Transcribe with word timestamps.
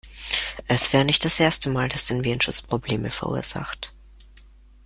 Es 0.65 0.93
wäre 0.93 1.05
nicht 1.05 1.25
das 1.25 1.39
erste 1.39 1.69
Mal, 1.69 1.87
dass 1.87 2.07
dein 2.07 2.23
Virenschutz 2.23 2.63
Probleme 2.63 3.11
verursacht. 3.11 3.93